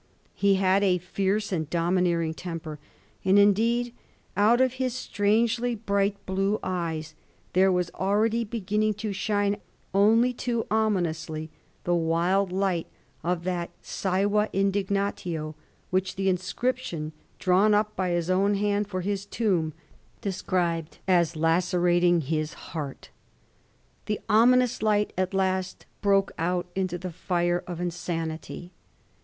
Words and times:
He 0.33 0.55
had 0.55 0.81
a 0.83 0.97
fierce 0.97 1.51
and 1.51 1.69
domineering 1.69 2.33
temper, 2.33 2.79
and 3.23 3.37
indeed 3.37 3.93
out 4.35 4.59
of 4.59 4.73
his 4.81 4.95
strangely 4.95 5.75
bright 5.75 6.17
blue 6.25 6.57
eyes 6.63 7.13
there 7.53 7.71
was 7.71 7.91
already 7.91 8.43
beginning 8.43 8.95
to 8.95 9.13
shine 9.13 9.57
only 9.93 10.33
too 10.33 10.65
ominously 10.71 11.51
the 11.83 11.93
wild 11.93 12.51
light 12.51 12.87
of 13.23 13.43
that 13.43 13.69
sceva 13.83 14.49
indignatio 14.53 15.53
which 15.91 16.15
the 16.15 16.29
inscription 16.29 17.13
drawn 17.37 17.75
up 17.75 17.95
by 17.95 18.09
his 18.09 18.27
own 18.27 18.55
hand 18.55 18.87
for 18.87 19.01
his 19.01 19.23
tomb 19.27 19.71
described 20.19 20.97
as 21.07 21.35
lacerating 21.35 22.21
his 22.21 22.53
heart. 22.53 23.11
The 24.07 24.19
ominous 24.27 24.81
light 24.81 25.13
at 25.15 25.35
last 25.35 25.85
broke 26.01 26.31
out 26.39 26.65
into 26.75 26.97
the 26.97 27.11
fire 27.11 27.63
of 27.67 27.79
insanity. 27.79 28.71